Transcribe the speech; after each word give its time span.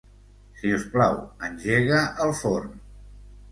Si 0.61 0.71
us 0.77 0.85
plau, 0.95 1.19
engega 1.51 2.01
el 2.27 2.35
forn. 2.43 2.75